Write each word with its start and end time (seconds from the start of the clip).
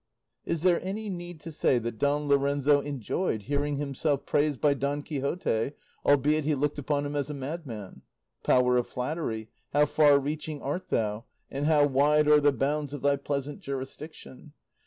Is 0.45 0.63
there 0.63 0.81
any 0.83 1.11
need 1.11 1.39
to 1.41 1.51
say 1.51 1.77
that 1.77 1.99
Don 1.99 2.27
Lorenzo 2.27 2.79
enjoyed 2.81 3.43
hearing 3.43 3.75
himself 3.77 4.25
praised 4.25 4.59
by 4.59 4.73
Don 4.73 5.03
Quixote, 5.03 5.73
albeit 6.03 6.43
he 6.43 6.55
looked 6.55 6.79
upon 6.79 7.05
him 7.05 7.15
as 7.15 7.29
a 7.29 7.35
madman? 7.35 8.01
power 8.41 8.77
of 8.77 8.87
flattery, 8.87 9.49
how 9.73 9.85
far 9.85 10.17
reaching 10.17 10.59
art 10.59 10.89
thou, 10.89 11.25
and 11.51 11.67
how 11.67 11.85
wide 11.85 12.27
are 12.27 12.41
the 12.41 12.51
bounds 12.51 12.95
of 12.95 13.03
thy 13.03 13.15
pleasant 13.15 13.59
jurisdiction! 13.59 14.53